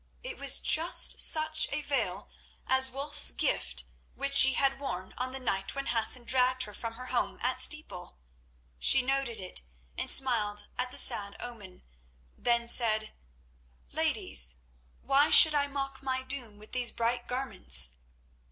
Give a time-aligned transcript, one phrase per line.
[0.23, 2.27] It was just such a veil
[2.65, 3.83] as Wulf's gift
[4.15, 7.59] which she had worn on the night when Hassan dragged her from her home at
[7.59, 8.17] Steeple.
[8.79, 9.61] She noted it
[9.99, 11.83] and smiled at the sad omen,
[12.35, 13.13] then said:
[13.91, 14.55] "Ladies,
[15.03, 17.91] why should I mock my doom with these bright garments?"